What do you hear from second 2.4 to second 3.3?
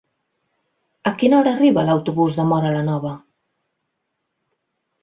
de Móra la Nova?